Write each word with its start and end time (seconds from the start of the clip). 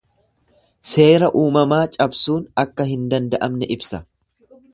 Seera 0.91 1.29
uamamaa 1.41 1.81
cabsuun 1.97 2.49
akka 2.65 2.89
hin 2.93 3.05
danda'amne 3.13 3.71
ibsa. 3.79 4.03